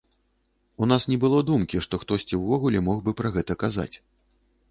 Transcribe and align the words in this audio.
У 0.83 0.87
нас 0.91 1.03
не 1.11 1.17
было 1.23 1.41
думкі, 1.49 1.81
што 1.85 1.99
хтосьці 2.03 2.39
ўвогуле 2.45 2.79
мог 2.87 3.05
бы 3.09 3.15
пра 3.19 3.33
гэта 3.35 3.59
казаць. 3.65 3.93